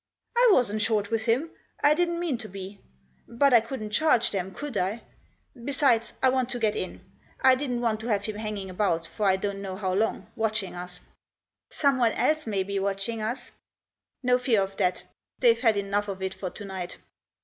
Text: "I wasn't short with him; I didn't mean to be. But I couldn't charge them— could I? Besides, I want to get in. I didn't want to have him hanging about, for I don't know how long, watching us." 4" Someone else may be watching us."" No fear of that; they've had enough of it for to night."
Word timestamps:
"I 0.35 0.49
wasn't 0.51 0.81
short 0.81 1.11
with 1.11 1.25
him; 1.25 1.51
I 1.83 1.93
didn't 1.93 2.19
mean 2.19 2.35
to 2.39 2.47
be. 2.49 2.79
But 3.27 3.53
I 3.53 3.59
couldn't 3.61 3.91
charge 3.91 4.31
them— 4.31 4.51
could 4.51 4.75
I? 4.75 5.03
Besides, 5.63 6.13
I 6.23 6.29
want 6.29 6.49
to 6.49 6.57
get 6.57 6.75
in. 6.75 7.01
I 7.39 7.53
didn't 7.53 7.81
want 7.81 7.99
to 7.99 8.07
have 8.07 8.25
him 8.25 8.37
hanging 8.37 8.67
about, 8.71 9.05
for 9.05 9.27
I 9.27 9.35
don't 9.35 9.61
know 9.61 9.75
how 9.75 9.93
long, 9.93 10.25
watching 10.35 10.73
us." 10.73 10.97
4" 11.01 11.05
Someone 11.69 12.13
else 12.13 12.47
may 12.47 12.63
be 12.63 12.79
watching 12.79 13.21
us."" 13.21 13.51
No 14.23 14.39
fear 14.39 14.63
of 14.63 14.75
that; 14.77 15.03
they've 15.37 15.61
had 15.61 15.77
enough 15.77 16.07
of 16.07 16.23
it 16.23 16.33
for 16.33 16.49
to 16.49 16.65
night." 16.65 16.97